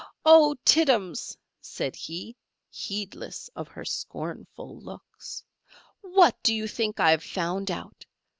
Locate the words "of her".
3.55-3.85